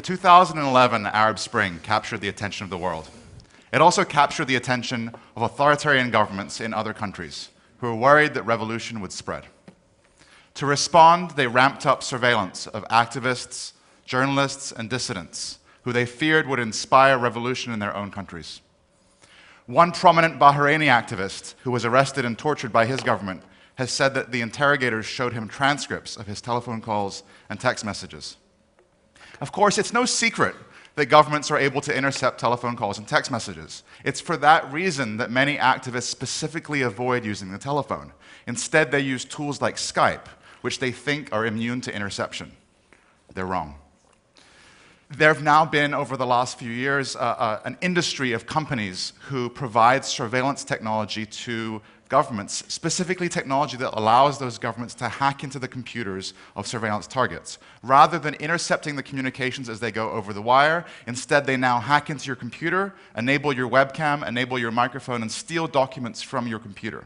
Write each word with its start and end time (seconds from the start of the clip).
The 0.00 0.06
2011 0.06 1.04
Arab 1.04 1.38
Spring 1.38 1.78
captured 1.82 2.22
the 2.22 2.30
attention 2.30 2.64
of 2.64 2.70
the 2.70 2.78
world. 2.78 3.10
It 3.70 3.82
also 3.82 4.02
captured 4.02 4.46
the 4.46 4.56
attention 4.56 5.14
of 5.36 5.42
authoritarian 5.42 6.10
governments 6.10 6.58
in 6.58 6.72
other 6.72 6.94
countries 6.94 7.50
who 7.80 7.88
were 7.88 7.94
worried 7.94 8.32
that 8.32 8.44
revolution 8.44 9.02
would 9.02 9.12
spread. 9.12 9.44
To 10.54 10.64
respond, 10.64 11.32
they 11.32 11.46
ramped 11.46 11.84
up 11.84 12.02
surveillance 12.02 12.66
of 12.66 12.88
activists, 12.88 13.72
journalists, 14.06 14.72
and 14.72 14.88
dissidents 14.88 15.58
who 15.82 15.92
they 15.92 16.06
feared 16.06 16.46
would 16.46 16.60
inspire 16.60 17.18
revolution 17.18 17.70
in 17.70 17.78
their 17.78 17.94
own 17.94 18.10
countries. 18.10 18.62
One 19.66 19.92
prominent 19.92 20.38
Bahraini 20.38 20.86
activist 20.86 21.56
who 21.64 21.72
was 21.72 21.84
arrested 21.84 22.24
and 22.24 22.38
tortured 22.38 22.72
by 22.72 22.86
his 22.86 23.02
government 23.02 23.42
has 23.74 23.90
said 23.90 24.14
that 24.14 24.32
the 24.32 24.40
interrogators 24.40 25.04
showed 25.04 25.34
him 25.34 25.46
transcripts 25.46 26.16
of 26.16 26.26
his 26.26 26.40
telephone 26.40 26.80
calls 26.80 27.22
and 27.50 27.60
text 27.60 27.84
messages. 27.84 28.38
Of 29.40 29.52
course, 29.52 29.78
it's 29.78 29.92
no 29.92 30.04
secret 30.04 30.54
that 30.96 31.06
governments 31.06 31.50
are 31.50 31.56
able 31.56 31.80
to 31.82 31.96
intercept 31.96 32.40
telephone 32.40 32.76
calls 32.76 32.98
and 32.98 33.06
text 33.06 33.30
messages. 33.30 33.84
It's 34.04 34.20
for 34.20 34.36
that 34.38 34.70
reason 34.72 35.16
that 35.18 35.30
many 35.30 35.56
activists 35.56 36.04
specifically 36.04 36.82
avoid 36.82 37.24
using 37.24 37.50
the 37.50 37.58
telephone. 37.58 38.12
Instead, 38.46 38.90
they 38.90 39.00
use 39.00 39.24
tools 39.24 39.62
like 39.62 39.76
Skype, 39.76 40.26
which 40.60 40.78
they 40.78 40.92
think 40.92 41.32
are 41.32 41.46
immune 41.46 41.80
to 41.82 41.94
interception. 41.94 42.52
They're 43.34 43.46
wrong. 43.46 43.76
There 45.16 45.34
have 45.34 45.42
now 45.42 45.64
been, 45.64 45.92
over 45.92 46.16
the 46.16 46.24
last 46.24 46.56
few 46.56 46.70
years, 46.70 47.16
uh, 47.16 47.18
uh, 47.18 47.60
an 47.64 47.76
industry 47.80 48.32
of 48.32 48.46
companies 48.46 49.12
who 49.22 49.50
provide 49.50 50.04
surveillance 50.04 50.62
technology 50.62 51.26
to 51.26 51.82
governments, 52.08 52.62
specifically 52.68 53.28
technology 53.28 53.76
that 53.78 53.92
allows 53.98 54.38
those 54.38 54.56
governments 54.56 54.94
to 54.94 55.08
hack 55.08 55.42
into 55.42 55.58
the 55.58 55.66
computers 55.66 56.32
of 56.54 56.64
surveillance 56.64 57.08
targets. 57.08 57.58
Rather 57.82 58.20
than 58.20 58.34
intercepting 58.34 58.94
the 58.94 59.02
communications 59.02 59.68
as 59.68 59.80
they 59.80 59.90
go 59.90 60.10
over 60.10 60.32
the 60.32 60.42
wire, 60.42 60.84
instead 61.08 61.44
they 61.44 61.56
now 61.56 61.80
hack 61.80 62.08
into 62.08 62.26
your 62.26 62.36
computer, 62.36 62.94
enable 63.16 63.52
your 63.52 63.68
webcam, 63.68 64.24
enable 64.24 64.60
your 64.60 64.70
microphone, 64.70 65.22
and 65.22 65.32
steal 65.32 65.66
documents 65.66 66.22
from 66.22 66.46
your 66.46 66.60
computer. 66.60 67.04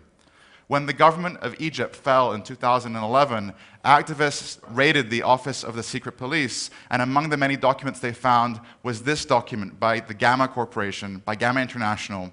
When 0.67 0.87
the 0.87 0.93
government 0.93 1.39
of 1.39 1.55
Egypt 1.61 1.95
fell 1.95 2.33
in 2.33 2.43
2011, 2.43 3.53
activists 3.85 4.59
raided 4.71 5.11
the 5.11 5.23
office 5.23 5.63
of 5.63 5.77
the 5.77 5.83
secret 5.83 6.17
police, 6.17 6.71
and 6.91 7.03
among 7.03 7.29
the 7.29 7.37
many 7.37 7.57
documents 7.57 8.01
they 8.01 8.13
found 8.13 8.61
was 8.83 9.03
this 9.03 9.25
document 9.25 9.79
by 9.79 10.01
the 10.01 10.15
Gamma 10.15 10.49
Corporation, 10.49 11.23
by 11.25 11.35
Gamma 11.35 11.61
International, 11.61 12.33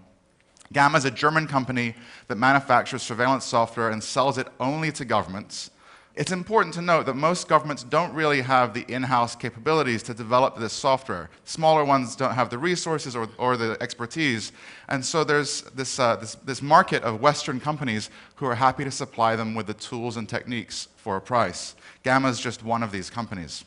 Gamma 0.73 0.97
is 0.97 1.05
a 1.05 1.11
German 1.11 1.47
company 1.47 1.95
that 2.27 2.37
manufactures 2.37 3.01
surveillance 3.01 3.43
software 3.43 3.89
and 3.89 4.01
sells 4.01 4.37
it 4.37 4.47
only 4.59 4.91
to 4.93 5.03
governments. 5.03 5.69
It's 6.13 6.33
important 6.33 6.73
to 6.73 6.81
note 6.81 7.05
that 7.05 7.15
most 7.15 7.47
governments 7.47 7.83
don't 7.83 8.13
really 8.13 8.41
have 8.41 8.73
the 8.73 8.85
in-house 8.93 9.33
capabilities 9.33 10.03
to 10.03 10.13
develop 10.13 10.57
this 10.57 10.73
software. 10.73 11.29
Smaller 11.45 11.85
ones 11.85 12.17
don't 12.17 12.33
have 12.33 12.49
the 12.49 12.57
resources 12.57 13.15
or, 13.15 13.29
or 13.37 13.55
the 13.55 13.77
expertise. 13.79 14.51
And 14.89 15.05
so 15.05 15.23
there's 15.23 15.61
this, 15.73 15.99
uh, 15.99 16.17
this, 16.17 16.35
this 16.35 16.61
market 16.61 17.01
of 17.03 17.21
Western 17.21 17.61
companies 17.61 18.09
who 18.35 18.45
are 18.45 18.55
happy 18.55 18.83
to 18.83 18.91
supply 18.91 19.37
them 19.37 19.55
with 19.55 19.67
the 19.67 19.73
tools 19.73 20.17
and 20.17 20.27
techniques 20.27 20.89
for 20.97 21.15
a 21.15 21.21
price. 21.21 21.75
Gamma 22.03 22.27
is 22.27 22.41
just 22.41 22.61
one 22.61 22.83
of 22.83 22.91
these 22.91 23.09
companies. 23.09 23.63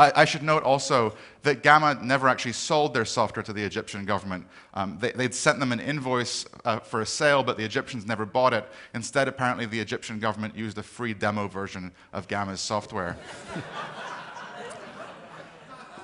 I, 0.00 0.22
I, 0.22 0.24
should 0.24 0.42
note 0.42 0.62
also 0.62 1.14
that 1.42 1.62
Gamma 1.62 1.98
never 2.02 2.26
actually 2.26 2.54
sold 2.54 2.94
their 2.94 3.04
software 3.04 3.42
to 3.42 3.52
the 3.52 3.62
Egyptian 3.62 4.06
government. 4.06 4.46
Um, 4.72 4.96
they, 4.98 5.12
would 5.14 5.34
sent 5.34 5.60
them 5.60 5.72
an 5.72 5.80
invoice 5.80 6.46
uh, 6.64 6.78
for 6.78 7.02
a 7.02 7.06
sale, 7.06 7.42
but 7.42 7.58
the 7.58 7.64
Egyptians 7.64 8.06
never 8.06 8.24
bought 8.24 8.54
it. 8.54 8.66
Instead, 8.94 9.28
apparently, 9.28 9.66
the 9.66 9.78
Egyptian 9.78 10.18
government 10.18 10.56
used 10.56 10.78
a 10.78 10.82
free 10.82 11.12
demo 11.12 11.48
version 11.48 11.92
of 12.14 12.28
Gamma's 12.28 12.62
software. 12.62 13.18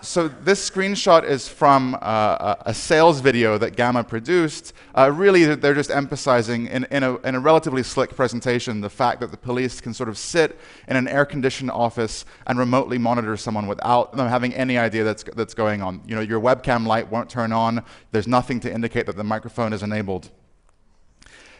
so 0.06 0.28
this 0.28 0.70
screenshot 0.70 1.24
is 1.24 1.48
from 1.48 1.98
uh, 2.00 2.54
a 2.60 2.72
sales 2.72 3.20
video 3.20 3.58
that 3.58 3.74
Gamma 3.74 4.04
produced. 4.04 4.72
Uh, 4.94 5.10
really, 5.12 5.44
they're 5.56 5.74
just 5.74 5.90
emphasizing 5.90 6.68
in, 6.68 6.84
in, 6.92 7.02
a, 7.02 7.16
in, 7.18 7.34
a, 7.34 7.40
relatively 7.40 7.82
slick 7.82 8.14
presentation 8.14 8.80
the 8.80 8.88
fact 8.88 9.20
that 9.20 9.32
the 9.32 9.36
police 9.36 9.80
can 9.80 9.92
sort 9.92 10.08
of 10.08 10.16
sit 10.16 10.58
in 10.86 10.94
an 10.94 11.08
air-conditioned 11.08 11.72
office 11.72 12.24
and 12.46 12.56
remotely 12.56 12.98
monitor 12.98 13.36
someone 13.36 13.66
without 13.66 14.16
them 14.16 14.28
having 14.28 14.54
any 14.54 14.78
idea 14.78 15.02
that's, 15.02 15.24
that's 15.34 15.54
going 15.54 15.82
on. 15.82 16.00
You 16.06 16.14
know, 16.14 16.20
your 16.20 16.40
webcam 16.40 16.86
light 16.86 17.10
won't 17.10 17.28
turn 17.28 17.52
on. 17.52 17.84
There's 18.12 18.28
nothing 18.28 18.60
to 18.60 18.72
indicate 18.72 19.06
that 19.06 19.16
the 19.16 19.24
microphone 19.24 19.72
is 19.72 19.82
enabled. 19.82 20.30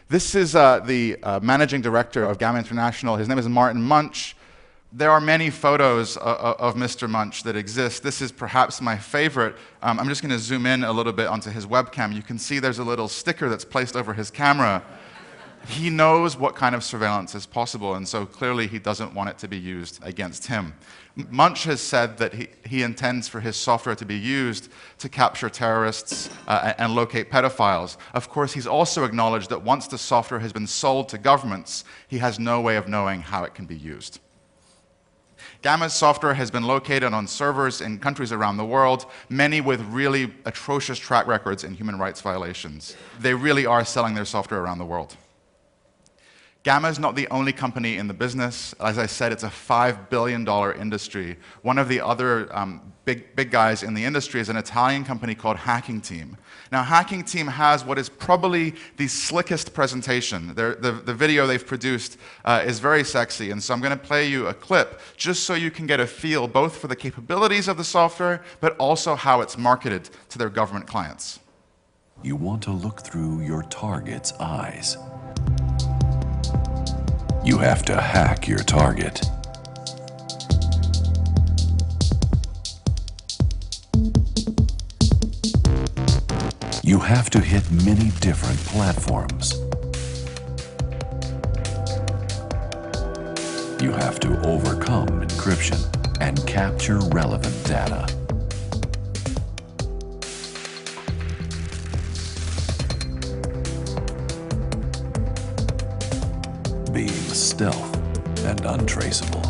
This 0.07 0.35
is 0.35 0.55
uh, 0.55 0.79
the 0.79 1.17
uh, 1.21 1.41
managing 1.41 1.81
director 1.81 2.23
of 2.23 2.37
Gamma 2.37 2.59
International. 2.59 3.17
His 3.17 3.27
name 3.27 3.39
is 3.39 3.49
Martin 3.49 3.81
Munch. 3.81 4.36
There 4.97 5.11
are 5.11 5.21
many 5.21 5.51
photos 5.51 6.17
of 6.17 6.73
Mr. 6.73 7.07
Munch 7.07 7.43
that 7.43 7.55
exist. 7.55 8.01
This 8.01 8.19
is 8.19 8.31
perhaps 8.31 8.81
my 8.81 8.97
favorite. 8.97 9.55
Um, 9.83 9.99
I'm 9.99 10.07
just 10.07 10.23
going 10.23 10.31
to 10.31 10.39
zoom 10.39 10.65
in 10.65 10.83
a 10.83 10.91
little 10.91 11.13
bit 11.13 11.27
onto 11.27 11.51
his 11.51 11.67
webcam. 11.67 12.15
You 12.15 12.23
can 12.23 12.39
see 12.39 12.57
there's 12.57 12.79
a 12.79 12.83
little 12.83 13.07
sticker 13.07 13.47
that's 13.47 13.63
placed 13.63 13.95
over 13.95 14.15
his 14.15 14.31
camera. 14.31 14.83
He 15.67 15.91
knows 15.91 16.35
what 16.35 16.55
kind 16.55 16.73
of 16.73 16.83
surveillance 16.83 17.35
is 17.35 17.45
possible, 17.45 17.93
and 17.93 18.07
so 18.07 18.25
clearly 18.25 18.65
he 18.65 18.79
doesn't 18.79 19.13
want 19.13 19.29
it 19.29 19.37
to 19.37 19.47
be 19.47 19.59
used 19.59 19.99
against 20.01 20.47
him. 20.47 20.73
Munch 21.29 21.65
has 21.65 21.79
said 21.79 22.17
that 22.17 22.33
he, 22.33 22.47
he 22.65 22.81
intends 22.81 23.27
for 23.27 23.39
his 23.39 23.55
software 23.55 23.93
to 23.93 24.05
be 24.05 24.17
used 24.17 24.71
to 24.97 25.09
capture 25.09 25.47
terrorists 25.47 26.31
uh, 26.47 26.73
and 26.79 26.95
locate 26.95 27.29
pedophiles. 27.29 27.97
Of 28.15 28.29
course, 28.29 28.51
he's 28.51 28.65
also 28.65 29.03
acknowledged 29.03 29.51
that 29.51 29.61
once 29.61 29.85
the 29.87 29.99
software 29.99 30.39
has 30.39 30.53
been 30.53 30.65
sold 30.65 31.07
to 31.09 31.19
governments, 31.19 31.83
he 32.07 32.17
has 32.17 32.39
no 32.39 32.61
way 32.61 32.77
of 32.77 32.87
knowing 32.87 33.21
how 33.21 33.43
it 33.43 33.53
can 33.53 33.67
be 33.67 33.77
used. 33.77 34.21
Gamma's 35.61 35.93
software 35.93 36.35
has 36.35 36.51
been 36.51 36.63
located 36.63 37.13
on 37.13 37.27
servers 37.27 37.81
in 37.81 37.99
countries 37.99 38.31
around 38.31 38.57
the 38.57 38.65
world, 38.65 39.05
many 39.29 39.59
with 39.59 39.81
really 39.81 40.33
atrocious 40.45 40.99
track 40.99 41.25
records 41.27 41.63
in 41.63 41.73
human 41.73 41.97
rights 41.97 42.21
violations. 42.21 42.95
They 43.19 43.33
really 43.33 43.65
are 43.65 43.83
selling 43.83 44.13
their 44.13 44.25
software 44.25 44.59
around 44.59 44.77
the 44.77 44.85
world. 44.85 45.17
Gamma 46.63 46.89
is 46.89 46.99
not 46.99 47.15
the 47.15 47.27
only 47.29 47.53
company 47.53 47.97
in 47.97 48.07
the 48.07 48.13
business. 48.13 48.73
As 48.79 48.97
I 48.97 49.05
said, 49.05 49.31
it's 49.31 49.43
a 49.43 49.49
$5 49.49 50.09
billion 50.09 50.45
industry. 50.79 51.37
One 51.61 51.77
of 51.77 51.87
the 51.87 52.01
other 52.01 52.53
um, 52.55 52.93
big, 53.05 53.35
big 53.37 53.51
guys 53.51 53.83
in 53.83 53.93
the 53.93 54.03
industry 54.03 54.41
is 54.41 54.49
an 54.49 54.57
Italian 54.57 55.05
company 55.05 55.33
called 55.33 55.55
Hacking 55.55 56.01
Team. 56.01 56.37
Now, 56.71 56.83
Hacking 56.83 57.23
Team 57.23 57.47
has 57.47 57.85
what 57.85 57.97
is 57.97 58.09
probably 58.09 58.75
the 58.97 59.07
slickest 59.07 59.73
presentation. 59.73 60.53
the, 60.55 61.01
the 61.05 61.13
video 61.13 61.47
they've 61.47 61.65
produced 61.65 62.17
uh, 62.43 62.63
is 62.65 62.79
very 62.79 63.05
sexy, 63.05 63.51
and 63.51 63.63
so 63.63 63.73
I'm 63.73 63.79
going 63.79 63.97
to 63.97 64.03
play 64.03 64.27
you 64.27 64.47
a 64.47 64.53
clip 64.53 64.99
just 65.15 65.43
so 65.43 65.53
you 65.53 65.71
can 65.71 65.87
get 65.87 66.01
a 66.01 66.07
feel 66.07 66.49
both 66.49 66.75
for 66.77 66.87
the 66.87 66.95
capabilities 66.97 67.69
of 67.69 67.77
the 67.77 67.85
software, 67.85 68.43
but 68.59 68.75
also 68.77 69.15
how 69.15 69.39
it's 69.39 69.57
marketed 69.57 70.09
to 70.29 70.37
their 70.37 70.49
government 70.49 70.85
clients. 70.85 71.39
You 72.23 72.35
want 72.35 72.63
to 72.63 72.71
look 72.71 73.01
through 73.01 73.41
your 73.41 73.63
target's 73.63 74.33
eyes. 74.33 74.97
You 77.47 77.59
have 77.59 77.85
to 77.85 77.95
hack 77.95 78.45
your 78.45 78.59
target. 78.59 79.21
You 86.83 86.99
have 86.99 87.29
to 87.29 87.39
hit 87.39 87.71
many 87.71 88.09
different 88.19 88.59
platforms. 88.65 89.53
You 93.81 93.93
have 93.93 94.19
to 94.19 94.41
overcome 94.45 95.07
encryption 95.07 95.79
and 96.19 96.45
capture 96.45 96.99
relevant 96.99 97.63
data. 97.63 98.26
Stealth 107.37 107.95
and 108.45 108.65
untraceable. 108.65 109.43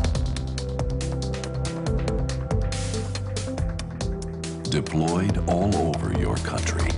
Deployed 4.64 5.38
all 5.48 5.74
over 5.78 6.12
your 6.20 6.36
country. 6.38 6.90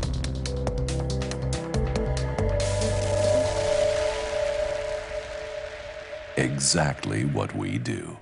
Exactly 6.38 7.26
what 7.26 7.56
we 7.56 7.78
do. 7.78 8.18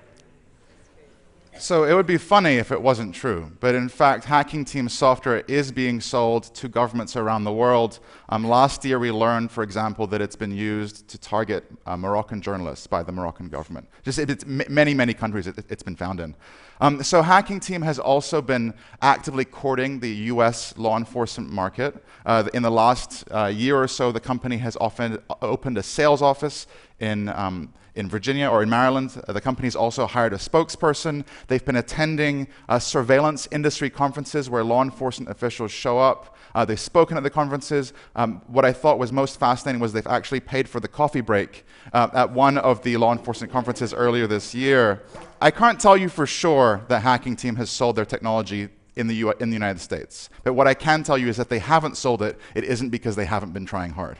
So 1.68 1.84
it 1.84 1.92
would 1.92 2.06
be 2.06 2.16
funny 2.16 2.54
if 2.54 2.72
it 2.72 2.80
wasn't 2.80 3.14
true, 3.14 3.52
but 3.60 3.74
in 3.74 3.90
fact, 3.90 4.24
Hacking 4.24 4.64
Team 4.64 4.88
software 4.88 5.40
is 5.48 5.70
being 5.70 6.00
sold 6.00 6.44
to 6.54 6.66
governments 6.66 7.14
around 7.14 7.44
the 7.44 7.52
world. 7.52 8.00
Um, 8.30 8.44
last 8.44 8.86
year, 8.86 8.98
we 8.98 9.10
learned, 9.10 9.50
for 9.50 9.62
example, 9.62 10.06
that 10.06 10.22
it's 10.22 10.34
been 10.34 10.50
used 10.50 11.08
to 11.08 11.18
target 11.18 11.70
uh, 11.84 11.94
Moroccan 11.94 12.40
journalists 12.40 12.86
by 12.86 13.02
the 13.02 13.12
Moroccan 13.12 13.50
government. 13.50 13.86
Just 14.02 14.46
many, 14.46 14.94
many 14.94 15.12
countries 15.12 15.46
it, 15.46 15.62
has 15.68 15.82
been 15.82 15.94
found 15.94 16.20
in. 16.20 16.34
Um, 16.80 17.02
so 17.02 17.20
Hacking 17.20 17.60
Team 17.60 17.82
has 17.82 17.98
also 17.98 18.40
been 18.40 18.72
actively 19.02 19.44
courting 19.44 20.00
the 20.00 20.14
U.S. 20.32 20.72
law 20.78 20.96
enforcement 20.96 21.50
market. 21.52 22.02
Uh, 22.24 22.48
in 22.54 22.62
the 22.62 22.70
last 22.70 23.24
uh, 23.30 23.44
year 23.44 23.76
or 23.76 23.88
so, 23.88 24.10
the 24.10 24.20
company 24.20 24.56
has 24.56 24.74
often 24.80 25.18
opened 25.42 25.76
a 25.76 25.82
sales 25.82 26.22
office 26.22 26.66
in 26.98 27.28
um, 27.28 27.74
in 27.98 28.08
Virginia 28.08 28.48
or 28.48 28.62
in 28.62 28.70
Maryland. 28.70 29.20
Uh, 29.26 29.32
the 29.32 29.40
company's 29.40 29.74
also 29.74 30.06
hired 30.06 30.32
a 30.32 30.36
spokesperson. 30.36 31.26
They've 31.48 31.64
been 31.64 31.76
attending 31.76 32.46
uh, 32.68 32.78
surveillance 32.78 33.48
industry 33.50 33.90
conferences 33.90 34.48
where 34.48 34.62
law 34.62 34.82
enforcement 34.82 35.30
officials 35.30 35.72
show 35.72 35.98
up. 35.98 36.36
Uh, 36.54 36.64
they've 36.64 36.80
spoken 36.80 37.16
at 37.16 37.24
the 37.24 37.30
conferences. 37.30 37.92
Um, 38.14 38.40
what 38.46 38.64
I 38.64 38.72
thought 38.72 38.98
was 38.98 39.12
most 39.12 39.38
fascinating 39.38 39.80
was 39.80 39.92
they've 39.92 40.06
actually 40.06 40.40
paid 40.40 40.68
for 40.68 40.80
the 40.80 40.88
coffee 40.88 41.20
break 41.20 41.66
uh, 41.92 42.08
at 42.14 42.30
one 42.30 42.56
of 42.56 42.82
the 42.82 42.96
law 42.96 43.12
enforcement 43.12 43.52
conferences 43.52 43.92
earlier 43.92 44.26
this 44.26 44.54
year. 44.54 45.02
I 45.40 45.50
can't 45.50 45.80
tell 45.80 45.96
you 45.96 46.08
for 46.08 46.26
sure 46.26 46.84
that 46.88 47.02
Hacking 47.02 47.36
Team 47.36 47.56
has 47.56 47.68
sold 47.68 47.96
their 47.96 48.06
technology 48.06 48.68
in 48.94 49.08
the, 49.08 49.14
U- 49.16 49.34
in 49.40 49.50
the 49.50 49.54
United 49.54 49.80
States. 49.80 50.30
But 50.44 50.54
what 50.54 50.66
I 50.66 50.74
can 50.74 51.02
tell 51.02 51.18
you 51.18 51.28
is 51.28 51.36
that 51.36 51.48
they 51.48 51.58
haven't 51.58 51.96
sold 51.96 52.22
it, 52.22 52.38
it 52.54 52.64
isn't 52.64 52.90
because 52.90 53.16
they 53.16 53.24
haven't 53.24 53.52
been 53.52 53.66
trying 53.66 53.90
hard. 53.90 54.18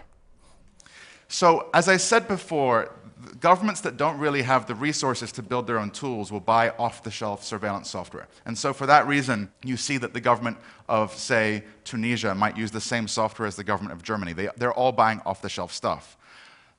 So, 1.31 1.69
as 1.75 1.89
I 1.89 1.99
said 1.99 2.27
before, 2.27 2.98
governments 3.41 3.81
that 3.83 3.97
don't 3.97 4.19
really 4.19 4.43
have 4.43 4.67
the 4.67 4.75
resources 4.75 5.33
to 5.33 5.43
build 5.43 5.67
their 5.67 5.79
own 5.79 5.91
tools 5.91 6.31
will 6.31 6.41
buy 6.41 6.71
off 6.71 7.03
the 7.03 7.11
shelf 7.11 7.45
surveillance 7.45 7.91
software. 7.91 8.29
And 8.45 8.57
so, 8.57 8.73
for 8.73 8.87
that 8.87 9.07
reason, 9.07 9.51
you 9.65 9.77
see 9.77 9.99
that 9.99 10.15
the 10.15 10.21
government 10.21 10.59
of, 10.89 11.15
say, 11.15 11.65
Tunisia 11.85 12.35
might 12.35 12.57
use 12.57 12.71
the 12.71 12.81
same 12.81 13.09
software 13.09 13.49
as 13.49 13.57
the 13.57 13.65
government 13.65 13.93
of 13.93 14.03
Germany. 14.03 14.33
They, 14.33 14.49
they're 14.57 14.73
all 14.73 14.93
buying 14.93 15.21
off 15.27 15.43
the 15.43 15.49
shelf 15.49 15.73
stuff. 15.73 16.17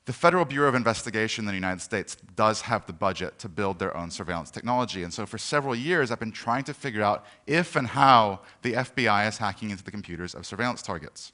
The 0.06 0.12
Federal 0.14 0.44
Bureau 0.44 0.68
of 0.68 0.74
Investigation 0.74 1.42
in 1.42 1.46
the 1.46 1.54
United 1.54 1.82
States 1.82 2.16
does 2.34 2.62
have 2.62 2.86
the 2.86 2.92
budget 2.92 3.38
to 3.40 3.48
build 3.48 3.78
their 3.78 3.96
own 3.96 4.10
surveillance 4.10 4.50
technology. 4.50 5.02
And 5.02 5.12
so 5.12 5.26
for 5.26 5.38
several 5.38 5.74
years, 5.74 6.10
I've 6.10 6.18
been 6.18 6.32
trying 6.32 6.64
to 6.64 6.74
figure 6.74 7.02
out 7.02 7.26
if 7.46 7.76
and 7.76 7.86
how 7.86 8.40
the 8.62 8.72
FBI 8.72 9.28
is 9.28 9.38
hacking 9.38 9.70
into 9.70 9.84
the 9.84 9.90
computers 9.90 10.34
of 10.34 10.46
surveillance 10.46 10.82
targets. 10.82 11.32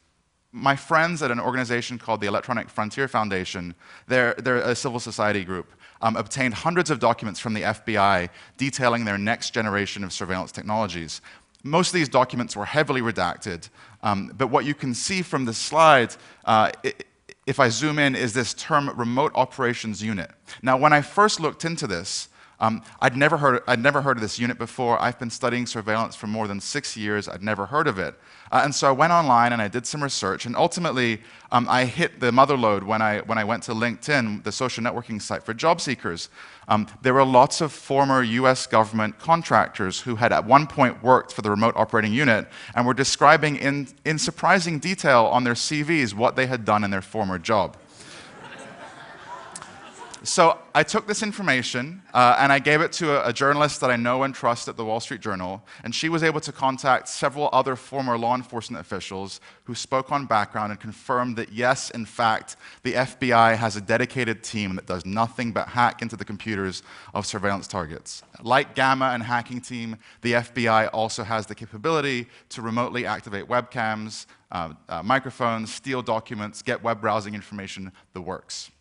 My 0.52 0.76
friends 0.76 1.22
at 1.22 1.30
an 1.30 1.40
organization 1.40 1.98
called 1.98 2.20
the 2.20 2.26
Electronic 2.26 2.68
Frontier 2.70 3.08
Foundation, 3.08 3.74
they're, 4.06 4.34
they're 4.38 4.56
a 4.56 4.74
civil 4.74 5.00
society 5.00 5.44
group, 5.44 5.70
um, 6.00 6.16
obtained 6.16 6.54
hundreds 6.54 6.90
of 6.90 6.98
documents 6.98 7.40
from 7.40 7.54
the 7.54 7.62
FBI 7.62 8.28
detailing 8.56 9.04
their 9.04 9.18
next 9.18 9.50
generation 9.50 10.04
of 10.04 10.12
surveillance 10.12 10.52
technologies. 10.52 11.20
Most 11.62 11.88
of 11.88 11.94
these 11.94 12.08
documents 12.08 12.56
were 12.56 12.64
heavily 12.64 13.00
redacted, 13.00 13.68
um, 14.02 14.32
but 14.36 14.48
what 14.48 14.64
you 14.64 14.74
can 14.74 14.94
see 14.94 15.22
from 15.22 15.44
the 15.44 15.54
slide, 15.54 16.14
uh, 16.44 16.70
it, 16.82 17.06
if 17.46 17.60
I 17.60 17.68
zoom 17.68 17.98
in, 17.98 18.14
is 18.14 18.32
this 18.32 18.54
term 18.54 18.90
remote 18.96 19.32
operations 19.34 20.02
unit. 20.02 20.30
Now, 20.62 20.76
when 20.76 20.92
I 20.92 21.00
first 21.00 21.40
looked 21.40 21.64
into 21.64 21.86
this, 21.86 22.28
um, 22.58 22.82
I'd, 23.00 23.16
never 23.16 23.36
heard, 23.36 23.62
I'd 23.66 23.82
never 23.82 24.00
heard 24.00 24.16
of 24.16 24.22
this 24.22 24.38
unit 24.38 24.58
before. 24.58 25.00
I've 25.00 25.18
been 25.18 25.30
studying 25.30 25.66
surveillance 25.66 26.16
for 26.16 26.26
more 26.26 26.48
than 26.48 26.60
six 26.60 26.96
years. 26.96 27.28
I'd 27.28 27.42
never 27.42 27.66
heard 27.66 27.86
of 27.86 27.98
it. 27.98 28.14
Uh, 28.50 28.62
and 28.64 28.74
so 28.74 28.88
I 28.88 28.92
went 28.92 29.12
online 29.12 29.52
and 29.52 29.60
I 29.60 29.68
did 29.68 29.86
some 29.86 30.02
research, 30.02 30.46
and 30.46 30.56
ultimately 30.56 31.20
um, 31.52 31.66
I 31.68 31.84
hit 31.84 32.20
the 32.20 32.32
mother 32.32 32.56
lode 32.56 32.82
when 32.82 33.02
I, 33.02 33.18
when 33.20 33.36
I 33.38 33.44
went 33.44 33.64
to 33.64 33.72
LinkedIn, 33.72 34.44
the 34.44 34.52
social 34.52 34.82
networking 34.82 35.20
site 35.20 35.42
for 35.42 35.52
job 35.52 35.80
seekers. 35.80 36.28
Um, 36.68 36.86
there 37.02 37.14
were 37.14 37.24
lots 37.24 37.60
of 37.60 37.72
former 37.72 38.22
US 38.22 38.66
government 38.66 39.18
contractors 39.18 40.00
who 40.00 40.16
had 40.16 40.32
at 40.32 40.44
one 40.44 40.66
point 40.66 41.02
worked 41.02 41.32
for 41.32 41.42
the 41.42 41.50
remote 41.50 41.74
operating 41.76 42.12
unit 42.12 42.48
and 42.74 42.86
were 42.86 42.94
describing 42.94 43.56
in, 43.56 43.88
in 44.04 44.18
surprising 44.18 44.78
detail 44.78 45.26
on 45.26 45.44
their 45.44 45.54
CVs 45.54 46.14
what 46.14 46.36
they 46.36 46.46
had 46.46 46.64
done 46.64 46.84
in 46.84 46.90
their 46.90 47.02
former 47.02 47.38
job. 47.38 47.76
So 50.26 50.58
I 50.74 50.82
took 50.82 51.06
this 51.06 51.22
information 51.22 52.02
uh, 52.12 52.34
and 52.40 52.52
I 52.52 52.58
gave 52.58 52.80
it 52.80 52.90
to 52.94 53.12
a, 53.12 53.28
a, 53.28 53.32
journalist 53.32 53.80
that 53.80 53.92
I 53.92 53.96
know 53.96 54.24
and 54.24 54.34
trust 54.34 54.66
at 54.66 54.76
the 54.76 54.84
Wall 54.84 54.98
Street 54.98 55.20
Journal, 55.20 55.62
and 55.84 55.94
she 55.94 56.08
was 56.08 56.24
able 56.24 56.40
to 56.40 56.50
contact 56.50 57.08
several 57.08 57.48
other 57.52 57.76
former 57.76 58.18
law 58.18 58.34
enforcement 58.34 58.80
officials 58.80 59.40
who 59.64 59.74
spoke 59.76 60.10
on 60.10 60.26
background 60.26 60.72
and 60.72 60.80
confirmed 60.80 61.36
that 61.36 61.52
yes, 61.52 61.90
in 61.90 62.04
fact, 62.04 62.56
the 62.82 62.94
FBI 62.94 63.56
has 63.56 63.76
a 63.76 63.80
dedicated 63.80 64.42
team 64.42 64.74
that 64.74 64.86
does 64.86 65.06
nothing 65.06 65.52
but 65.52 65.68
hack 65.68 66.02
into 66.02 66.16
the 66.16 66.24
computers 66.24 66.82
of 67.14 67.24
surveillance 67.24 67.68
targets. 67.68 68.24
Like 68.42 68.74
Gamma 68.74 69.10
and 69.14 69.22
Hacking 69.22 69.60
Team, 69.60 69.96
the 70.22 70.32
FBI 70.32 70.90
also 70.92 71.22
has 71.22 71.46
the 71.46 71.54
capability 71.54 72.26
to 72.48 72.62
remotely 72.62 73.06
activate 73.06 73.46
webcams, 73.46 74.26
uh, 74.50 74.72
uh, 74.88 75.04
microphones, 75.04 75.72
steal 75.72 76.02
documents, 76.02 76.62
get 76.62 76.82
web 76.82 77.00
browsing 77.00 77.34
information, 77.36 77.92
the 78.12 78.20
works. 78.20 78.72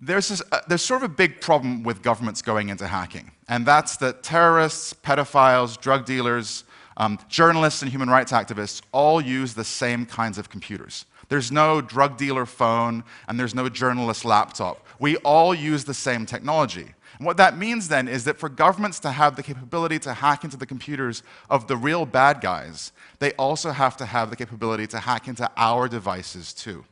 There's, 0.00 0.28
this, 0.28 0.42
uh, 0.52 0.60
there's 0.68 0.82
sort 0.82 1.02
of 1.02 1.10
a 1.10 1.14
big 1.14 1.40
problem 1.40 1.82
with 1.82 2.02
governments 2.02 2.42
going 2.42 2.68
into 2.68 2.86
hacking, 2.86 3.30
and 3.48 3.64
that's 3.64 3.96
that 3.98 4.22
terrorists, 4.22 4.92
pedophiles, 4.92 5.80
drug 5.80 6.04
dealers, 6.04 6.64
um, 6.98 7.18
journalists, 7.28 7.80
and 7.80 7.90
human 7.90 8.10
rights 8.10 8.30
activists 8.30 8.82
all 8.92 9.22
use 9.22 9.54
the 9.54 9.64
same 9.64 10.04
kinds 10.04 10.36
of 10.36 10.50
computers. 10.50 11.06
There's 11.28 11.50
no 11.50 11.80
drug 11.80 12.18
dealer 12.18 12.44
phone, 12.44 13.04
and 13.26 13.40
there's 13.40 13.54
no 13.54 13.70
journalist 13.70 14.24
laptop. 14.24 14.86
We 14.98 15.16
all 15.18 15.54
use 15.54 15.84
the 15.84 15.94
same 15.94 16.26
technology. 16.26 16.94
And 17.18 17.26
what 17.26 17.38
that 17.38 17.56
means 17.56 17.88
then 17.88 18.06
is 18.06 18.24
that 18.24 18.38
for 18.38 18.50
governments 18.50 19.00
to 19.00 19.10
have 19.10 19.36
the 19.36 19.42
capability 19.42 19.98
to 20.00 20.12
hack 20.12 20.44
into 20.44 20.58
the 20.58 20.66
computers 20.66 21.22
of 21.48 21.68
the 21.68 21.76
real 21.76 22.04
bad 22.04 22.42
guys, 22.42 22.92
they 23.18 23.32
also 23.32 23.70
have 23.70 23.96
to 23.96 24.06
have 24.06 24.28
the 24.28 24.36
capability 24.36 24.86
to 24.88 25.00
hack 25.00 25.26
into 25.26 25.50
our 25.56 25.88
devices 25.88 26.52
too. 26.52 26.84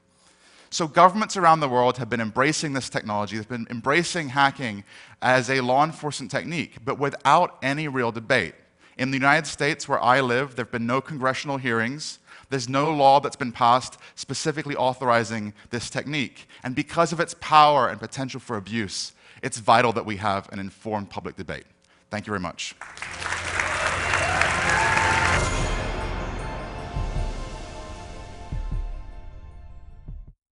So, 0.75 0.89
governments 0.89 1.37
around 1.37 1.61
the 1.61 1.69
world 1.69 1.99
have 1.99 2.11
been 2.11 2.21
embracing 2.21 2.73
this 2.73 2.89
technology, 2.89 3.37
they've 3.37 3.49
been 3.49 3.69
embracing 3.71 4.31
hacking 4.31 4.83
as 5.23 5.49
a 5.49 5.61
law 5.61 5.85
enforcement 5.85 6.33
technique, 6.33 6.79
but 6.85 6.99
without 6.99 7.59
any 7.63 7.87
real 7.87 8.11
debate. 8.11 8.57
In 8.99 9.13
the 9.13 9.17
United 9.17 9.47
States, 9.47 9.89
where 9.89 10.03
I 10.03 10.21
live, 10.21 10.57
there 10.57 10.65
have 10.65 10.73
been 10.73 10.85
no 10.85 11.01
congressional 11.01 11.59
hearings. 11.59 12.19
There's 12.51 12.69
no 12.69 12.93
law 12.93 13.21
that's 13.21 13.37
been 13.37 13.53
passed 13.53 13.99
specifically 14.17 14.75
authorizing 14.75 15.55
this 15.71 15.89
technique. 15.89 16.49
And 16.65 16.75
because 16.75 17.13
of 17.13 17.21
its 17.21 17.37
power 17.41 17.87
and 17.87 18.01
potential 18.01 18.41
for 18.41 18.57
abuse, 18.57 19.13
it's 19.45 19.59
vital 19.59 19.93
that 19.93 20.05
we 20.05 20.17
have 20.17 20.53
an 20.53 20.59
informed 20.59 21.09
public 21.09 21.37
debate. 21.37 21.67
Thank 22.11 22.27
you 22.27 22.33
very 22.33 22.41
much. 22.41 22.75